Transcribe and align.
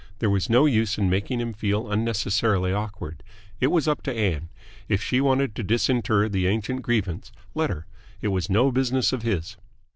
There 0.17 0.31
was 0.31 0.49
no 0.49 0.65
use 0.65 0.97
in 0.97 1.11
making 1.11 1.39
him 1.41 1.53
feel 1.53 1.91
unnecessarily 1.91 2.73
awkward. 2.73 3.21
It 3.59 3.67
was 3.67 3.87
up 3.87 4.01
to 4.01 4.11
Ann. 4.11 4.49
If 4.89 5.03
she 5.03 5.21
wanted 5.21 5.53
to 5.53 5.63
disinter 5.63 6.27
the 6.27 6.47
ancient 6.47 6.81
grievance, 6.81 7.31
let 7.53 7.69
her. 7.69 7.85
It 8.19 8.29
was 8.29 8.49
no 8.49 8.71
business 8.71 9.13
of 9.13 9.21
his. 9.21 9.57